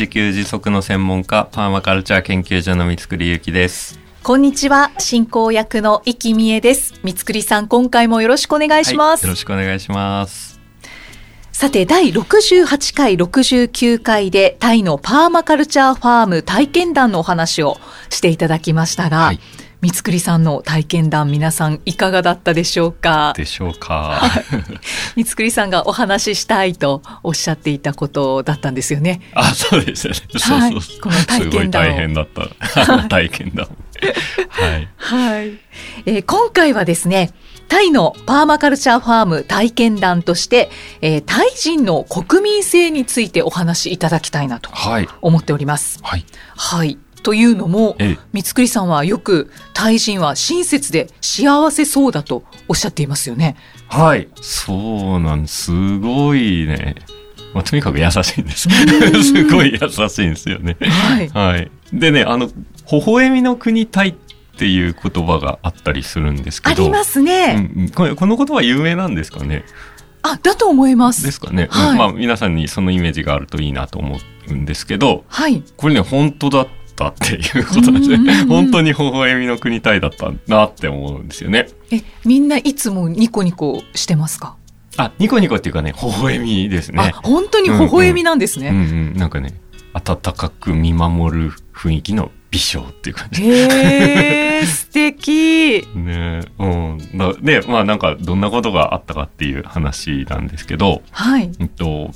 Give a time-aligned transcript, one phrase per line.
[0.00, 4.00] 自給自足の専門家パーマカルチャー研究所の三つゆきです。
[4.22, 4.92] こんにちは。
[4.98, 6.94] 進行役の生きみえです。
[7.04, 10.58] 三つさん今回もよろしくお願いします、はい、よろしくお願いします。
[11.52, 17.76] さて第68回69回でタイのパーマカルチャーファーム体験談のお話を
[18.08, 19.40] していただきましたが、はい
[19.82, 23.32] 三つくりさんの体験談皆さんいかがだったでしょうか？
[23.34, 24.20] でしょうか。
[25.16, 29.22] 三つくりさんがお話ししたいとおっしゃっていたことだったんですよね。
[29.34, 30.14] あそうですね。
[30.14, 33.08] そうそうそう、この体験談大変だった。
[33.08, 33.68] 体験談
[34.50, 35.58] はい、はい。
[36.06, 37.32] えー、今回はですね
[37.68, 44.70] タイのパーマカルチャーファーム体験談として、えー、タイ人の国民性についてお話しいただきたいなと
[45.22, 46.00] 思っております。
[46.02, 46.26] はい。
[46.56, 46.98] はい。
[47.22, 47.96] というのも、
[48.32, 53.56] 三つくりさんはよくタイ人は親切で幸せそうだとおっしゃっていますよね。
[53.88, 56.94] はい、そうなんすごいね。
[57.52, 58.68] まあ、とにかく優しいんです。
[59.24, 60.76] すごい優しいんですよね。
[60.80, 61.28] はい。
[61.28, 61.70] はい。
[61.92, 64.14] でね、あの、微笑みの国タイっ
[64.56, 66.84] ていう言葉があったりするんですけど。
[66.84, 67.72] ありますね。
[67.76, 69.64] うん、これこの言葉有名なんですかね？
[70.22, 71.24] あ、だと思います。
[71.24, 71.66] ですかね。
[71.70, 75.24] はい、まあ、皆さんにそのイメージがあるといいなと思うんですけど。
[75.26, 75.64] はい。
[75.76, 76.68] これね、本当だっ
[77.00, 78.44] たっていうことなんですね。
[78.44, 81.68] 本当に微笑みの国タイだったなって思うんですよね。
[81.90, 84.56] え、みんないつもニコニコしてますか？
[84.96, 87.12] あ、ニコニコっていうかね、微笑みですね。
[87.22, 88.68] 本当に微笑みなんですね。
[88.68, 89.54] うん、うん、うんうんなんかね、
[89.94, 93.42] 温かく見守る雰囲気の美少っていう感じ。
[93.44, 96.98] へー、素敵 ねうん。
[97.42, 101.50] で、まあなんかどんなことがあったかっていう話なんですけど、はい。
[101.60, 102.10] えっと、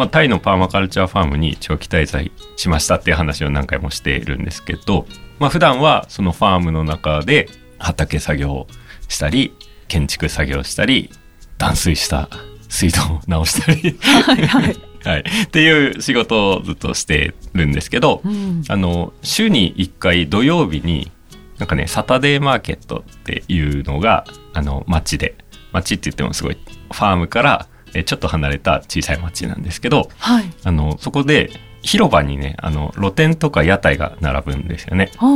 [0.00, 5.04] まあ、タイのパーマカルチャーファームに長期滞在しましたっていう話を何回もしているんですけど、
[5.38, 8.66] まあ、普段はそのファームの中で畑作業を
[9.08, 9.52] したり
[9.88, 11.10] 建築作業したり
[11.58, 12.30] 断水した
[12.70, 13.98] 水道を直したり。
[14.00, 14.76] はいはい。
[15.04, 21.12] はい、っていう仕事をずっとしてるんですけど、うん、あの週に1回土曜日に
[21.58, 24.24] なんかねサタデーマーケットっていうのが
[24.54, 25.34] あの街で。
[25.72, 27.69] 街って言ってもすごいファームからえ
[28.04, 31.50] ちょっと離れた小さい町なんですけど、はい、あのそこで
[31.82, 35.10] 広場にねあの露店とか屋台が並ぶんですよね。
[35.20, 35.26] う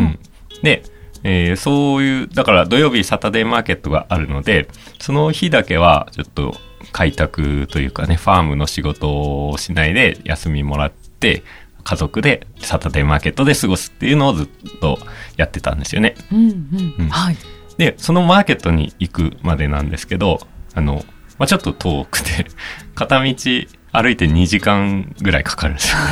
[0.00, 0.18] ん、
[0.62, 0.82] で、
[1.24, 4.68] えー、そういうだから土曜日サタデーマーケットがあるので
[5.00, 6.54] その日だけはちょっと
[6.92, 11.42] 開拓というかねファームの仕事をしないで休みもらって
[11.84, 14.48] 家族でサタデーマーケットで過ごすっていうのをずっ
[14.80, 14.98] と
[15.36, 16.14] やってたんですよね。
[16.32, 16.94] うんうん。
[16.98, 17.36] うん、はい、
[17.78, 20.40] でそのマーケットに行くまでなんですけど
[20.74, 21.04] あの
[21.42, 22.46] まあ、ちょっと遠くて
[22.94, 25.96] 片道歩いて2時間ぐらいかかるんですよ、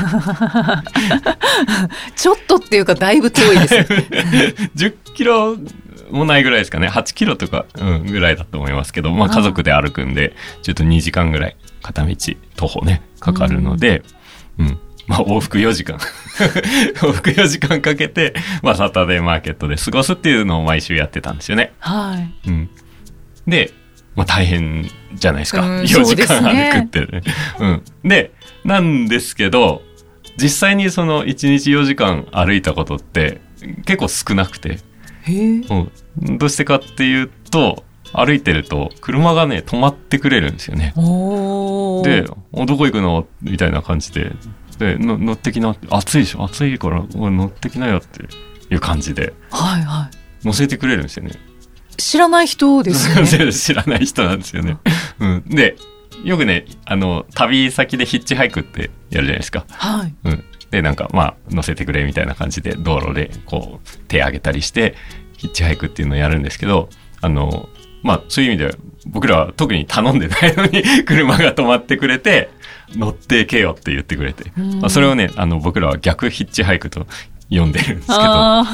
[2.17, 3.75] ちょっとっていうかだいぶ遠いです
[4.75, 5.57] 10キロ
[6.11, 6.89] もないぐらいですかね。
[6.89, 12.17] 8キロとか、うん、ぐらいだと思いますけど、まあ、家族で歩くんでちょっと2時間ぐらい片道
[12.57, 14.03] 徒歩ねかかるので、
[14.59, 15.97] うん、うん、まあ、往復4時間。
[17.03, 21.73] 往復4時間かけて、まあ、サタデーマーケットで過ごすっていうのを毎週やってたんですよね。
[21.79, 22.49] はい。
[22.49, 22.69] うん。
[23.47, 23.73] で、
[24.21, 27.23] まあ、大変じゃないですか、うん、4時間歩くってね。
[27.59, 27.83] うね。
[28.05, 28.33] うん、で
[28.65, 29.81] なんですけど
[30.37, 33.41] 実際にその1日4時間歩いたことって
[33.87, 34.79] 結構少なくて、
[35.27, 35.31] う
[36.33, 37.83] ん、どうしてかっていうと
[38.13, 40.93] 歩いてると車がね止まってくれるんですよね。
[42.05, 42.23] で
[42.67, 44.33] 「どこ行くの?」みたいな感じで
[44.79, 46.45] 「で乗ってきな」って「暑いでしょ？
[46.45, 48.23] 暑いから乗ってきなよ」って
[48.71, 50.11] いう感じで、はいは
[50.43, 51.31] い、乗せてくれるんですよね。
[52.01, 53.53] 知らない人ですね。
[53.53, 54.79] 知らない人なんですよね。
[55.21, 55.77] うん、で
[56.25, 59.65] よくねあの旅先でヒッチハイクってやるじゃないですか。
[59.71, 64.95] はい、うん、でなんかまあ乗せてくれみたいな感じで道路でこう手上げたりして
[65.37, 66.89] ヒッチハイクっていうのをやるんですけど
[67.21, 67.69] あの
[68.03, 68.73] まあそういう意味では
[69.07, 72.51] 僕らは特に頼んでないのに 車が止まってくれて
[72.95, 77.07] 乗ってけよって言ってくれて、まあ、それをねあの僕らは逆ヒッチハイクと
[77.51, 78.65] 呼んでるんですけど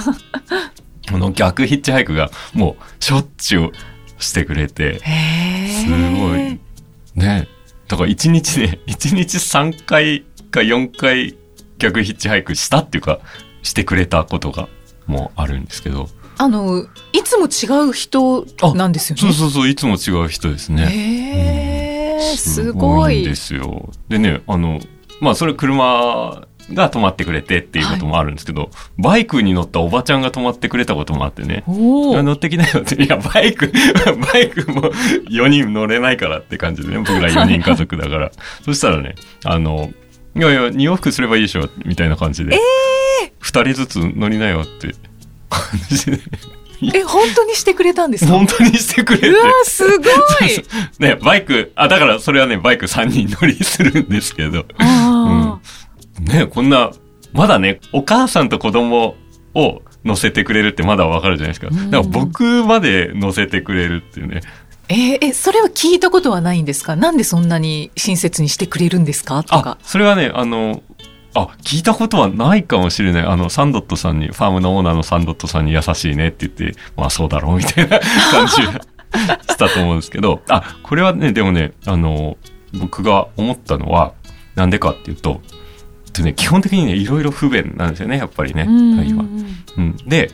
[1.11, 3.71] この逆ヒッチハイクがもうしょっちゅう
[4.19, 6.59] してくれて、すごい。
[7.15, 7.49] ね。
[7.89, 11.37] だから1日で、 1日3回か4回
[11.79, 13.21] 逆ヒッチハイクしたっていうか、
[13.63, 14.69] してくれたことが
[15.07, 16.09] もうあるんですけど。
[16.39, 19.21] あの、いつも違う人なんですよね？
[19.23, 20.87] そうそうそう、いつも違う人ですね。
[20.91, 23.23] へー、うん、すごい。
[23.25, 23.91] ですよ。
[24.09, 24.81] でね、あの、
[25.21, 31.65] まあそれ車が止まってくれてっていうこともあるんですけど、バイクに乗ったおばちゃんが止まってくれたこともあってね。
[31.67, 33.03] 乗ってきなよって。
[33.03, 33.73] いや、バイク、
[34.33, 34.83] バイクも
[35.31, 36.99] 4人乗れないからって感じでね。
[36.99, 38.33] 僕ら4人家族だから。
[38.65, 39.15] そしたらね、
[39.45, 39.91] あの、
[40.37, 42.59] いやいや、2往復すればいいでしょ、みたいな感じで。
[43.41, 44.95] 二2人ずつ乗りなよって
[45.49, 46.19] 感じで。
[46.95, 48.33] え、本当にしてくれたんですか？
[48.33, 49.29] 本当にしてくれて。
[49.31, 50.05] うわ、すごい
[50.99, 54.67] ね、バイク、あ、だからそれはね、バイク3人乗りするんですけど。
[54.79, 55.59] あ
[56.21, 56.91] ね、こんな、
[57.33, 59.15] まだね、お母さんと子供
[59.55, 61.69] を乗せてくれるってまだわかるじゃないですか。
[61.71, 64.41] うんだから僕まで乗せてくれるっていうね。
[64.41, 66.95] ーえーえ、それは聞いたことはないんですか？
[66.97, 69.43] なんでそんなに親切にしてくれるんですか？
[69.43, 69.79] とあか、。
[69.83, 70.83] それはね、あの、
[71.35, 73.23] あ、聞いたことはないかもしれない。
[73.25, 77.99] あの、サンドットさんに、ファームのオーナーのサンドットさんに優しいねって言って、まあそうだろうみたいな
[78.31, 78.73] 感じが
[79.43, 82.37] したと思うんですけど、あ、これはね、でもね、あの、
[82.79, 84.13] 僕が思ったのは、
[84.55, 85.43] なんでかっていうと、
[86.17, 88.97] とね、基本的にね、いろいろ不便なんですよね、やっぱりね、うん。
[88.97, 89.25] タイは。
[89.77, 90.31] うん、で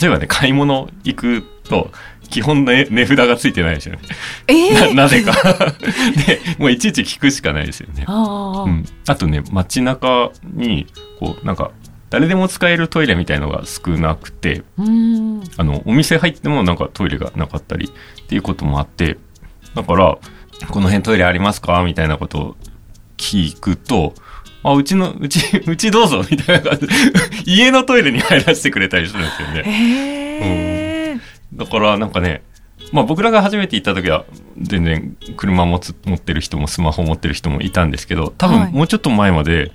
[0.00, 1.90] 例えばね買い物行くと
[2.28, 4.00] 基本ね値札がついてないですよね、
[4.48, 5.32] えー、 ななぜか。
[6.26, 8.68] でもういちいち聞くしかないですよね、あー。
[8.68, 10.86] うん、あとね街中に
[11.20, 11.70] こうなんか
[12.10, 15.42] 誰でも使えるトイレみたいのが少なくてうん。
[15.56, 19.18] あのお店入ってもなんかトイレがなかったりっていうこともあって
[19.74, 20.18] だから
[20.70, 22.56] 「この辺トイレありますか?」みたいなことを
[23.16, 24.14] 聞くと
[24.64, 26.92] 「あうちのうち うちどうぞ」みたいな感じで
[27.46, 29.62] 家のトイレに入らせてくれたりするんですよね。
[29.66, 31.20] えー
[31.56, 32.42] だからなんかね、
[32.90, 34.24] まあ僕らが初めて行った時は
[34.60, 39.70] 全然車持つ持ってる人もスマホ持ってる人もいたんですけど、多はい分もうちょっと前まで、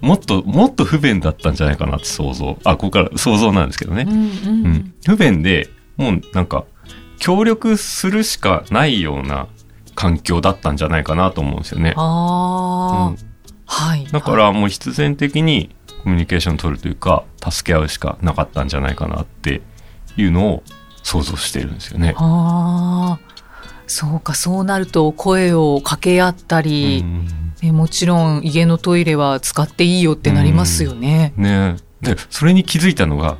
[0.00, 2.58] もっと、もっと不便だったんじゃないかなって想像。
[2.64, 4.06] あ、ここから想像なんですけどね。
[4.08, 4.94] うんうんうん。
[5.06, 6.64] 不便で、もうなんか、
[7.18, 9.46] 協力するしかないような
[9.94, 11.92] 環境だったんじゃないかなと思うんですよね。
[11.96, 13.31] ああ、うん
[13.72, 14.06] はい。
[14.06, 15.74] だからもう必然的に
[16.04, 19.62] コミュニケーション取るというか、助け合うしかなかったんじゃないかなって
[20.18, 20.62] いうのを
[21.02, 22.14] 想像してるんですよね。
[22.18, 23.20] ああ、
[23.86, 27.02] そうか、そうなると声を掛け合ったり、
[27.62, 31.32] うもちろん家のトイレは使っていいよってなりますよね。
[31.36, 33.38] ねでそれに気づいたのが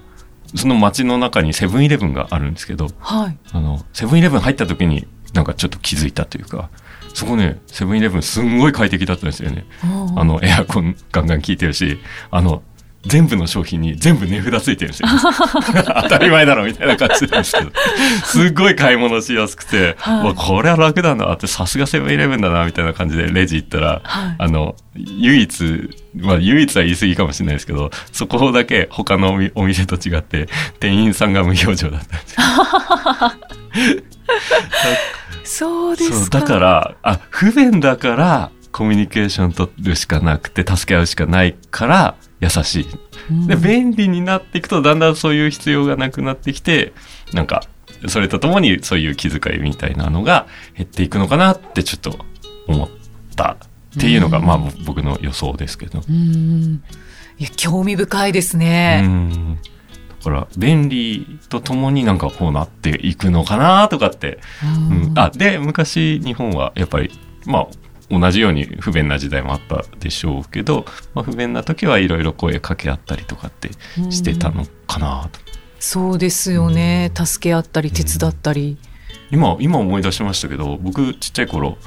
[0.54, 3.38] その街の中にセブンイレブンがあるんですけどはい。
[3.52, 6.70] あのセブンイレブン入った時になんかちょっと気づいたというか
[7.14, 9.64] そこねセブンイレブンすんごい快適だったんですよね。
[9.82, 11.98] ああのエアコンガンガン効いてるし
[12.30, 12.62] あの
[13.06, 15.08] 全部の商品に全部値札ついてるんですよ。
[16.02, 17.72] 当たり前だろみたいな感じなんですけど。
[18.24, 20.20] すっごい買い物しやすくて、はい。
[20.22, 24.34] うわこれは楽だなってさすがセブンイレブンだなみたいな感じでレジ行ったらはい。
[24.38, 30.48] あの、唯一、まあ唯一は言い過ぎかもしれないですけど、そこだけ他のお店と違って、
[30.78, 32.42] 店員さんが無表情だったんですよ。
[35.96, 36.40] そうですか？
[36.40, 42.86] だから、あ、不便だから、コミュニケーション取るしかなくて、助け合うしかないから、優しい。
[43.30, 46.92] うんで、便利になっていくと、だんだんそういう必要がなくなってきて、
[47.32, 47.62] なんか、
[48.08, 50.46] それとともにそういう気遣いみたいなのが
[50.76, 52.18] 減っていくのかなってちょっと
[52.66, 52.88] 思っ
[53.36, 53.58] た
[53.96, 56.02] っていうのが、うんまあ僕の予想ですけど。
[56.08, 56.82] うん。
[57.38, 59.02] いや、興味深いですうね。
[59.02, 59.60] んだ
[60.22, 64.38] から便利とともになんかこうなっていくのかなとかって、
[64.90, 65.02] うん。
[65.08, 65.18] うん。
[65.18, 67.10] あで昔日本はやっぱり
[67.44, 67.66] まあ
[68.10, 70.84] 同じように不便な時代もあったでしょうけど、
[71.14, 73.70] まあ、不便な時はいろいろ声かけ合ったりとかって
[74.10, 75.40] してたのかなと、
[75.78, 77.10] そうですよね。
[77.14, 78.76] 助け合ったり、手伝ったり。
[79.32, 81.78] 今今思い出しましたけど僕ちっちゃい頃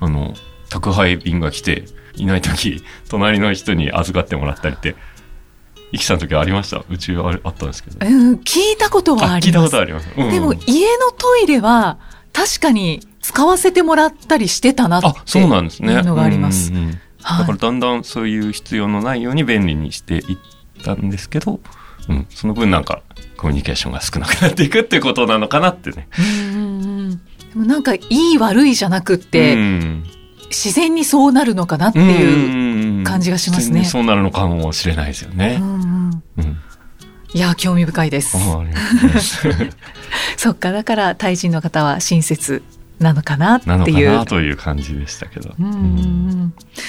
[0.00, 0.34] あの
[0.70, 1.84] 宅配便が来て
[2.14, 4.96] いない時隣の人に預かってもらったりって
[5.92, 6.84] イキさんの時ありました？
[6.88, 8.06] うちはあったんですけど。
[8.06, 9.46] うん、聞いたことはあります。
[9.46, 10.30] 聞いたことあります、うん。
[10.30, 11.98] でも家のトイレは
[12.32, 15.94] 確かに使わせてもらったりしてたなってあそうなんですね。
[15.94, 16.72] いうのがあります。
[16.72, 17.00] うんうん
[17.38, 20.36] だからだんだんそういう必要のないように便利にしていっ
[20.84, 21.58] たんですけど、
[22.08, 23.02] うん、その分なんか
[23.36, 26.08] コミュニケーションが少なくなっていくっていうことなのかなってね。
[26.18, 27.16] うんで
[27.56, 30.04] もなんかいい悪いじゃなくって、うん。
[30.50, 32.65] 自然にそうなるのかなっていう。
[33.06, 35.64] う感じがしますねそうなるのかもしれないですよねう。
[35.64, 36.58] んうんうん、
[37.32, 38.36] いや興味深いです。
[40.36, 42.62] そっかだからタイ人の方は親切
[42.98, 44.10] なのかなっていう。
[44.10, 45.54] なという感じでしたけど。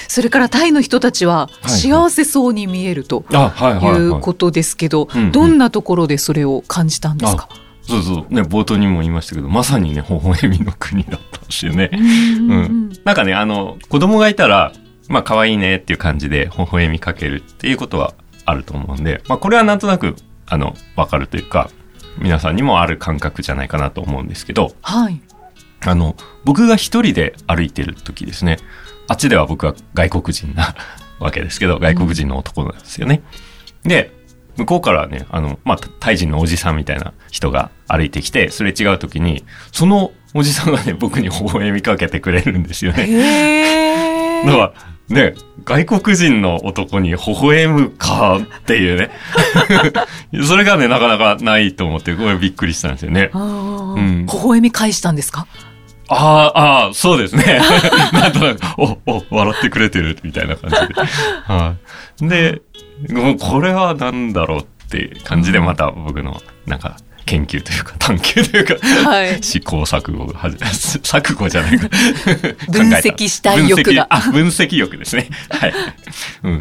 [0.08, 7.48] それからタイの人たちははい幸せそうに見えるということですけど、どんなところでそれを感じたんですか？
[7.82, 11.90] そうそうね冒頭にも言いましたけどまさにね微笑みの国だったんですよね。
[11.92, 14.72] うんなんかね、あの、子供がいたら、
[15.08, 20.14] まあ、可愛いねっていう感じで微笑みかけるっていうことはあると思うんで、まあ、これはなんとなく、
[20.46, 21.70] あの、わかるというか、
[22.18, 25.20] 皆さんにもある感覚じゃないかなと思うんですけど、はい。
[25.86, 28.58] あの、僕が一人で歩いてる時ですね、
[29.06, 30.74] あっちでは僕は外国人な
[31.20, 33.22] わけですけど、外国人の男なんですよね。
[33.84, 34.12] で、
[34.56, 43.04] 向こうからね、あの、まあ、タイ人のおじさんみたいな人が歩いてきて、すれ違う時に、そのおじさんがね、僕に微笑みかけてくれるんですよね。
[43.08, 44.72] へだから、
[45.08, 45.34] ね、
[45.64, 49.10] 外国人の男に微笑むかっていうね。
[50.44, 53.30] それがね、なかなかないと思って、これびっくりしたんですよね。
[53.34, 53.38] う
[54.00, 55.46] ん微笑み返したんですか？
[56.10, 56.14] あ
[56.54, 57.60] あ、ああ、そうですね。
[58.12, 61.00] なんとなく、お、お、笑ってくれてるみたいな感じで。
[61.44, 61.74] は
[62.22, 62.28] い。
[62.28, 62.62] で、
[63.12, 66.96] もうこれは何だろうって感じで、また僕の、なんか、
[67.28, 71.88] 研究というか、 探求というか、はい試行錯誤が錯誤じゃないか。
[72.72, 75.28] 分析したい欲が 分析あ、分析欲ですね。
[75.50, 75.74] はい。
[76.44, 76.60] うん。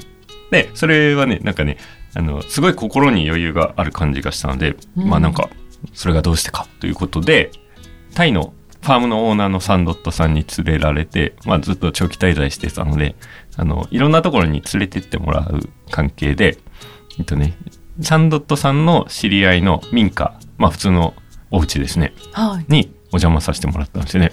[0.51, 1.77] で、それはね、なんかね、
[2.13, 5.49] あの、すごい心に余裕がある感じがしたので、うんまあなんか、
[5.93, 7.51] それがどうしてかということで、
[8.13, 13.15] タイのファームのオーナーのサンドットさんに連れられて、まあずっと長期滞在してたので、
[13.55, 16.57] あの、いろんなところに連れてってもらう関係で、
[17.19, 17.57] えっとね、
[18.01, 21.13] サンドットさんの知り合いの民家、まあ普通の
[21.51, 22.65] お家ですね、はい。
[22.71, 24.31] にお邪魔させてもらったんですよね。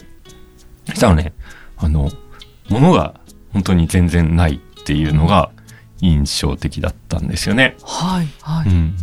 [0.86, 1.32] そしたらね、
[1.76, 2.10] あの、
[2.68, 3.20] 物が
[3.52, 5.50] 本当に全然ないっていうのが
[6.00, 7.76] 印象的だったんですよね。
[7.82, 8.28] はい。
[8.42, 8.68] はい。
[8.68, 8.96] うん。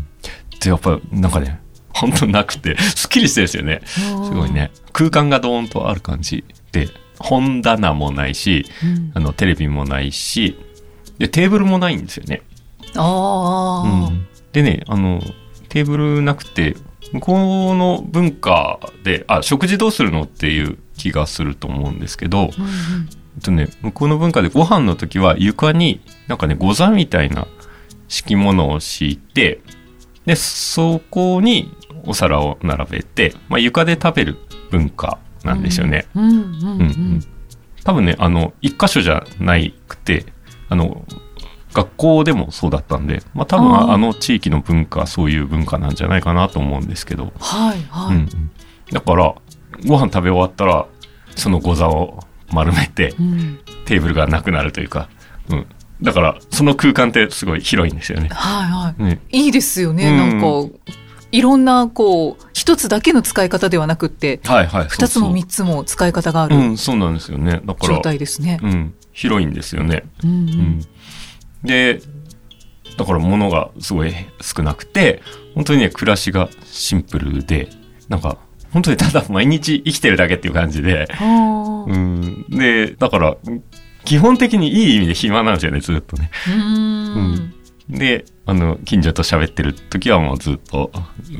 [0.60, 1.60] で、やっぱなんかね、
[1.94, 3.82] 本当なくて、すっきりしてるんですよね。
[3.86, 4.51] すすごい。
[4.51, 4.72] ね。
[4.94, 10.58] 空間がドーンとある感じで、本棚もないし、うんあの、テレビもないし、
[11.18, 12.42] で、テーブルもないんですよね。
[12.96, 15.22] ああ、うんでね、あの、
[15.70, 16.75] テーブルなくて、
[17.13, 23.41] 向こうの文化で、あ、食事どうするのっていう気がすると思うんですけど、うんうん。
[23.41, 27.48] とね、向こうの文化でご飯の時は床になんかね、ご座みたいな
[28.08, 29.62] 敷物を敷いて、
[30.25, 31.74] で、そこに
[32.06, 34.38] お皿を並べて、まあ、床で食べる
[34.70, 36.06] 文化なんですよね。
[37.84, 40.25] 多分ね、あの、一箇所じゃないくて、
[40.70, 41.06] あの、
[41.74, 48.16] 学校でもそうだったんで、まあ多分あの地域の文化はそういう文化なんじゃないかなと思うんですけど、はいはい。
[48.16, 48.51] うんうん
[48.92, 49.34] だから、
[49.88, 50.86] ご飯食べ終わったら、
[51.36, 52.20] そのご座を
[52.51, 55.10] 丸めて、うんテーブルがなくなるというか、
[55.50, 55.66] うん。
[56.01, 58.30] だから、その空間ってすごい広いんですよね。
[58.32, 59.04] はいはい。
[59.04, 60.10] ね、いいですよね。
[60.10, 60.48] うんなんか、
[61.32, 64.88] いろんな、こう、一つだけの使い方ではなくって、はいはい。
[64.88, 67.62] 二つも三つも使い方があるうん、そうなんですよね。
[67.66, 68.60] だから、状態ですね。
[68.62, 70.04] うん、広いんですよね。
[70.24, 70.86] うんううんん。
[71.63, 72.01] で、
[72.98, 75.22] だから物がすごい少なくて、
[75.56, 77.70] 本当にね、暮らしがシンプルで、
[78.10, 78.38] なんか、
[78.72, 82.46] 本当にただ毎日生きてるだけっていう感じで、うん。
[82.50, 83.36] で、だから、
[84.06, 86.32] 基本的にいい意味で暇なんですよね、ずっとね。
[86.48, 87.53] うーん
[87.89, 90.91] で、あの、近所と喋ってる時はもうずっと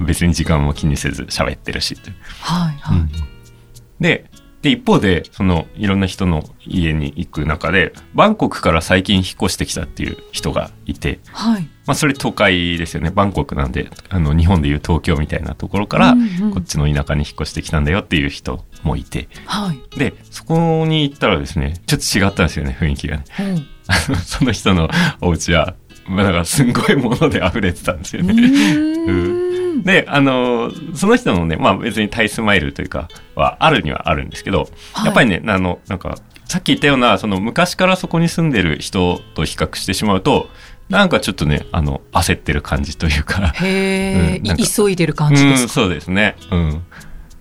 [0.06, 1.96] 別に時間も気にせず喋ってるし。
[2.42, 4.04] はいはい。
[4.04, 4.30] で、
[4.62, 11.62] で、一方で、その、いろんな人の家に行く中で、バンコクから最近引っ越してきたっていう人がいて、はい。
[11.88, 13.10] まあ、それ都会ですよね。
[13.10, 16.16] バンコクなんで、あの、日本でいう東京みたいなところから、
[16.54, 19.98] こっちの田舎に引っ越してきたんだよっていう人もいて、はい。
[19.98, 23.24] で、そこに行ったらですね、ちょっと違ったんですよね、雰囲気がね。
[23.40, 23.68] うん
[24.26, 24.90] その人の
[25.20, 25.76] お家は、
[26.08, 28.34] まあ、だからすんごいもので溢れてたんですよね。
[28.34, 29.51] うーん
[29.86, 40.50] で、あの、その人のね、まあ別にタイスマイルというか、はあるにはあるんですけど、はいやっぱりね、あの、なんか、さっき言ったような、その昔からそこに住んでる人と比較してしまうと、
[40.90, 45.74] なんかちょっとね、あの、焦ってる感じというか、へえ、うん急いでる感うん、じですか？
[45.74, 46.36] そうですね。
[46.52, 46.84] うん。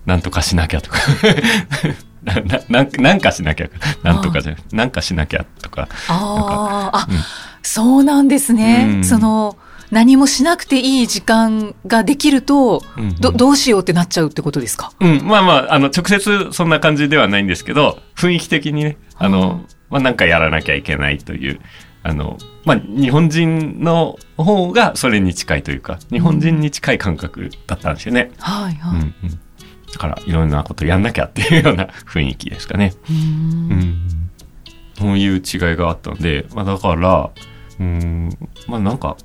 [0.05, 0.97] なんとかしなきゃとか。
[2.23, 3.67] な、な、なんなんかしなきゃ。
[4.03, 5.87] なんとかじゃなくてなんかしなきゃとか。
[6.07, 7.17] ああ、あ、うん
[7.73, 8.87] そうなんですね。
[8.95, 9.57] うんその、
[9.91, 14.91] 何もしなくていい時間ができると、うんうんど、どうしようってなっちゃうってことですか？
[14.99, 21.59] うん、まあまあ、あの、直接そんな感じではないんですけど、雰囲気的にね、あの、まあなんかやらなきゃいけないという、
[22.03, 28.31] あの、まあ日本人の方がそれに近いというか、日本人に近い感覚だったんですよね。
[28.39, 28.99] はいはい。
[28.99, 29.39] うんうん。
[29.91, 32.93] だから、いろんなことやんなきゃっていうような雰囲気ですかね。
[33.09, 33.97] うーんうん。
[34.97, 37.29] そういう違いがあったので、まあだから、
[37.81, 38.29] うん、
[38.67, 39.17] まあなんか、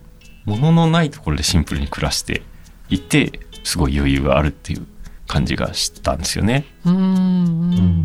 [0.46, 2.42] 物のないところでシンプルに暮らして
[2.88, 4.86] いて、すごい余裕があるっていう
[5.26, 6.64] 感じがしたんですよね。
[6.86, 8.04] うーん。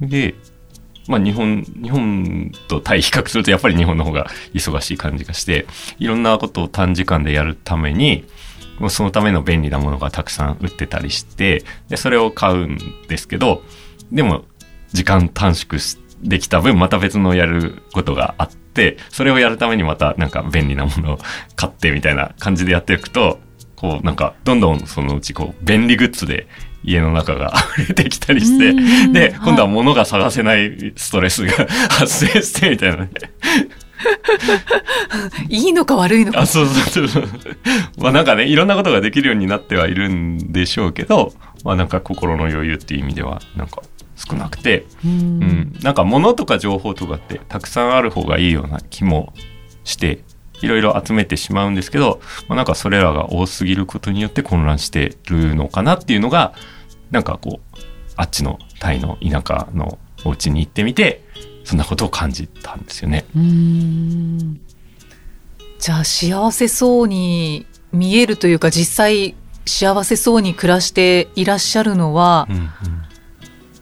[0.00, 0.34] で、
[1.08, 5.66] まあ日本、日本と対比較するとやっぱり日本の方が忙しい感じがして、
[5.98, 8.24] いろんなことを短時間でやるために、
[8.88, 12.78] そのための便利なものがたくさん売ってたりして、で、それを買うん
[13.08, 13.62] ですけど、
[14.10, 14.44] でも
[14.92, 18.65] 時間短縮しできた分また別のやることがあって、
[19.10, 21.18] それをやるためにまたなんか便利なものを
[21.54, 23.38] 買ってみたいな感じでやっていくと、
[23.76, 26.46] こうなんかどんどんそのうちこう便利グッズで
[26.82, 28.72] 家の中が溢れてきたりして
[29.12, 31.52] で、はい今度は物が探せないストレスが
[31.90, 33.10] 発生してみたいなね。
[35.48, 37.24] いいのか悪いのかあ、そうそうそう。
[37.98, 41.32] まあなんかね、いろんなことができるようになってはいるんでしょうけど、
[41.64, 43.82] まあなんか心の余裕っていう意味では、なんか
[44.16, 45.38] 少なくて、ううん。
[45.40, 49.32] ん、なんか物とか情報とかってたくさんある方がいいような気も
[49.84, 50.24] して、
[50.62, 56.54] いろいろ集めてしまうんですけど、まあ、なんかそれらが多すぎることによって混乱してるのかなっていうのが、
[57.10, 57.78] なんかこう、
[58.16, 61.22] あっちのタイの田舎のお家に行ってみて、
[61.64, 63.26] そんなことを感じたんですよね。
[63.34, 64.60] うーん。
[65.78, 69.34] じゃあ幸せそうに見えるというか実際
[69.66, 72.70] 幸せそうに暮らしていらっしゃるのはうんうん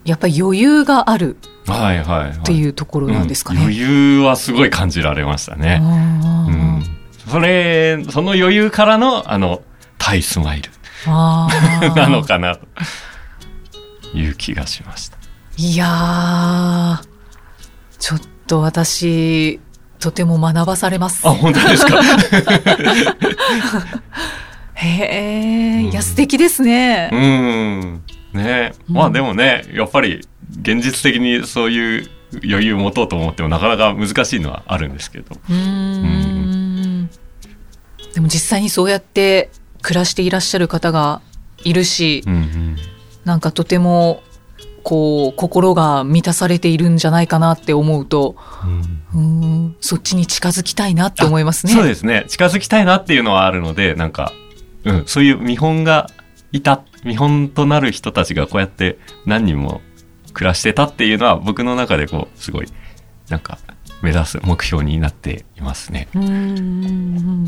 [0.05, 2.31] やっぱり余裕があるはいはいはい。
[2.31, 3.59] っていうところなんですかね。
[3.61, 5.81] うん余裕はすごい感じられましたね。
[5.83, 5.85] う
[6.51, 6.83] ん。
[7.31, 9.63] それ、その余裕からの、あの、
[9.99, 10.71] タイスマイル
[11.07, 12.67] なのかな、と
[14.15, 15.17] いう気がしました。
[15.57, 16.99] いやー
[17.99, 19.61] ちょっと私
[20.01, 21.31] とても学ばされますあ、。
[21.31, 22.01] 本当ですか？
[24.75, 27.09] へえ、うんいや素敵ですね。
[27.13, 28.03] うん。
[28.35, 30.27] ねまあでもね、やっぱり
[30.61, 32.11] 現実的にそういう
[32.45, 35.35] 余裕を持とうと思ってもなかなか難しいのはあるんですけど。
[35.35, 37.11] うーん
[38.13, 39.51] でも実際にそうやって
[39.83, 41.21] 暮らしていらっしゃる方が
[41.65, 42.77] いるし、うんうん。
[43.25, 44.23] なんかとても
[44.83, 51.73] こう心が満たされているんじゃないかなって思うとうんうーんそっちに近づきたいなって思いますね。
[51.73, 52.25] そうですね。
[52.29, 54.33] 近づきたいなっていうのはあるので、なんか、
[54.85, 56.09] うん、そういう見本が
[56.53, 59.81] いた、見本となる人たちがこうやって何人も
[60.33, 62.67] 暮らしてたっていうのは僕の中でこう、すごい、
[63.29, 63.59] なんか、
[64.03, 66.09] 目指す目標になっていますね。
[66.15, 67.47] うーん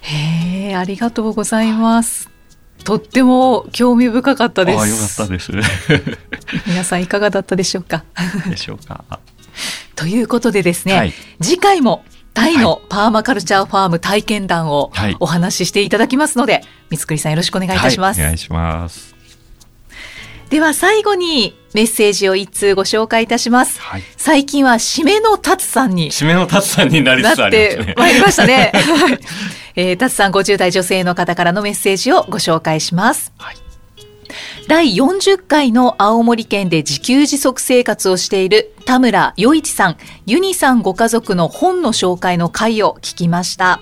[0.00, 2.30] へえありがとうございます。
[2.84, 4.78] とっても興味深かったです。
[4.78, 5.52] ああ、よかったです。
[6.66, 8.04] 皆さんいかがだったでしょうか？
[8.48, 9.04] でしょうか。
[9.96, 12.04] ということでですね、はい次回も
[12.38, 18.20] タイのパーマカルチャーファーム体験談をはいお話ししていただきますので、三つくりさんよろしくお願いいたします。
[18.20, 19.14] はいお願いします。
[20.50, 23.80] では最後にメッセージを一通ご紹介いたします。
[23.80, 24.02] はい。
[24.16, 27.94] 最近は締めの達さんに締めの達さんになりつつありますね。
[27.94, 28.72] てまいりましたね。
[28.74, 29.18] はい
[29.76, 33.32] えー、達さん50代女性の方からのメッセージをご紹介します。
[33.36, 33.67] はい
[34.68, 43.80] 第40回の青森県で自給自足生活をしている田村余一さん、ユニさんご家族の本の紹介の回を聞きました。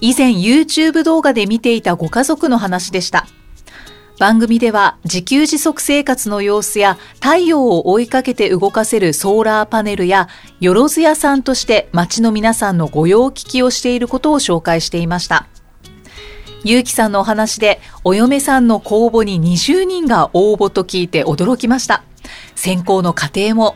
[0.00, 3.26] 以前 YouTube 動画で見ていたご家族の話でした。
[4.18, 15.48] 番組では自給自足生活の様子や太陽を追いかけて動かせるソーラーパネルやよろず屋さんとして町の皆さんの御用聞きをしていることを紹介していました。
[16.68, 22.04] ゆうきさんのお話でお嫁さんの公募に20人が応募と聞いて驚きました。
[22.56, 23.74] 選考の過程も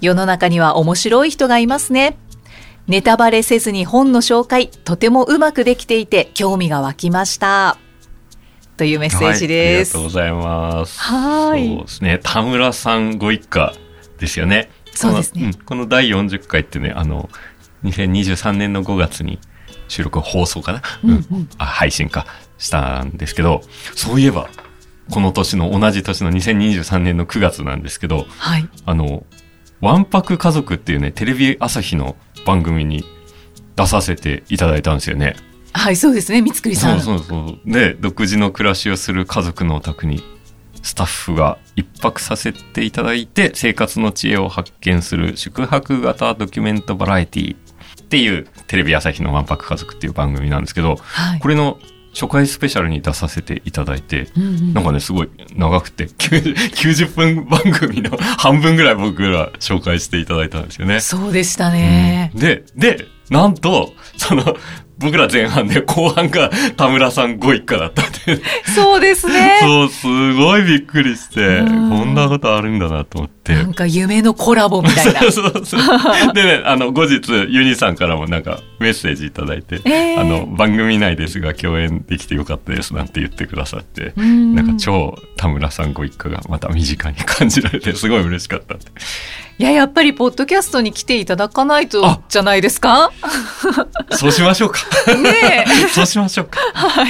[0.00, 2.18] 世の中には面白い人がいますね。
[2.88, 7.78] ネタバレせずに本の紹介とてもうまくできていて興味が湧きました。
[8.76, 9.96] というメッセージです。
[9.96, 11.00] はい、ありがとうございます。
[11.00, 12.20] はいそうですね。
[12.20, 13.72] 田村さんご一家
[14.18, 14.72] ですよね。
[14.90, 17.30] そうですねこの,、ん、この第40回ってね、あの、
[17.84, 19.38] 2023年の5月に
[19.88, 22.26] 収録放送かな、うんうんあ配信か
[22.58, 23.62] したんですけど、
[23.94, 24.48] そういえば、
[25.10, 28.68] この年の同じ年の2023年の9月なんですけど、はい。
[28.86, 29.24] あの、
[29.80, 32.16] わんぱく家族っていうね、テレビ朝日の
[32.46, 33.04] 番組に
[33.76, 35.36] 出させていただいたんですよね。
[35.72, 36.98] はい、そうですね、三つくりさ。
[37.00, 37.70] そうんそうそう。
[37.70, 40.22] で、独自の暮らしをする家族のお宅に、
[40.82, 47.56] スタッフが一泊させていただいて、生活の知恵を発見する宿泊型ドキュメントバラエティ
[48.14, 51.40] っていうテレビ朝日のわんぱく家族っていう番組なんですけど、はい。
[51.40, 51.80] これの
[52.12, 61.00] 初回スペシャルに出させていただいて、うんうんなんかね、すごい長くて、 90 90分番組の半分ぐらい僕ら紹介していただいたんですよね。
[61.00, 62.30] そうでしたね。
[62.36, 64.56] で、で、なんと、その、
[64.98, 68.40] 僕ら前半で後半が田村さんご一家だったって。
[68.74, 69.58] そうですね。
[69.60, 73.54] そう、すごいびっくりして、うんこんなことあるんだなと思って。
[73.54, 75.20] なんか夢のコラボみたいな。
[75.28, 76.32] そうそうそう。
[76.32, 88.84] でね、あの、後日、ユニさんからもなんかメッセージいただいて、えーあの、番組内ですが共演できてよかったですなんて言ってくださって、うんなんか超田村さんご一家がまた身近に感じられて、すごい嬉しかったって。
[89.56, 93.12] いや、やっぱりポッドキャストに来ていただかないとあじゃないですか？
[94.10, 94.80] そうしましょうか。
[95.22, 95.88] ねえ。
[95.88, 96.60] そうしましょうか。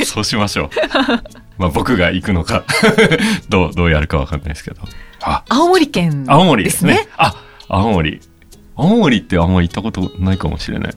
[0.04, 0.70] そうしましょう。
[1.58, 2.64] まあ僕が行くのか、
[3.48, 4.80] どう、どうやるかわかんないですけど。
[5.22, 7.08] あ、青森県青森ですすね。。
[7.16, 7.34] あ、
[7.68, 8.20] 青森。
[8.76, 10.94] 青森ってあんまり行ったことないかもしれない。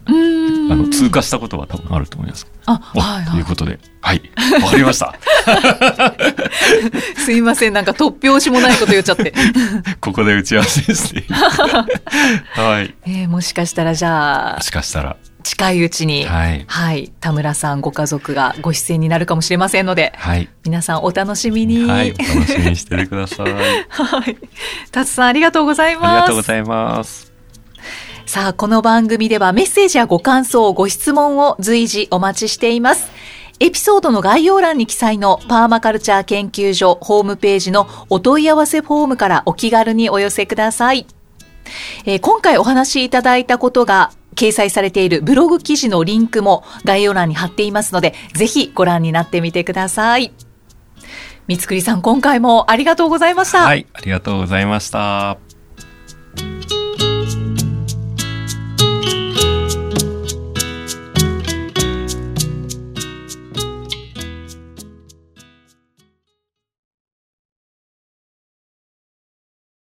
[0.70, 2.48] あの、通過したことは多分あると思います。
[2.66, 3.46] あ、おはいはいという。
[3.46, 3.80] ことで。
[4.02, 4.22] はい。
[4.64, 5.14] わかりました。
[7.18, 9.32] すいません、なんか突拍子もないこと言っちゃって。
[10.02, 11.24] ここで打ち合わせですね。
[11.30, 12.96] はい。
[13.06, 15.16] えーもしかしたらじゃあも、しかしたら。
[15.48, 17.12] 近いうちに、はい、はい。
[17.22, 20.50] 田村さんご家族がご出演になるかもしれませんので、はい。
[20.66, 21.86] 皆さんお楽しみに。
[21.86, 22.14] はい。
[22.14, 23.48] お楽しみにしててください。
[23.50, 23.56] あ
[24.04, 24.38] はい。
[24.92, 26.22] 達さんありがとうございります。
[26.22, 27.32] がとうございます。
[28.26, 33.10] さあ、この番組ではメッセージやご感想、ご質問を随時お待ちしています。
[33.60, 41.08] エピソードの概要欄に記載のパーマカルチャー研究所ホームページのお問い合わせフォームからお気軽にお寄せください。
[42.06, 50.32] えー今回お話しいただいたことが掲載されているブログ記事のリンクも概要欄に貼っていますので、ぜひご覧になってみてください。
[51.48, 53.64] 三つくりさん、今回もありがとうございました。
[53.64, 53.88] はい。
[53.94, 55.38] ありがとうございました。